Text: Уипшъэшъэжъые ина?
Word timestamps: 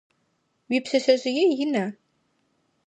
Уипшъэшъэжъые 0.69 1.45
ина? 1.63 1.85